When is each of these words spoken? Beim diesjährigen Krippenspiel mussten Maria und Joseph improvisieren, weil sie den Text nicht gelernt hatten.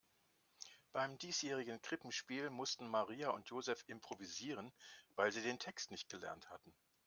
Beim 0.93 1.19
diesjährigen 1.19 1.79
Krippenspiel 1.79 2.49
mussten 2.49 2.87
Maria 2.89 3.29
und 3.29 3.47
Joseph 3.49 3.83
improvisieren, 3.87 4.73
weil 5.15 5.31
sie 5.31 5.43
den 5.43 5.59
Text 5.59 5.91
nicht 5.91 6.09
gelernt 6.09 6.49
hatten. 6.49 6.73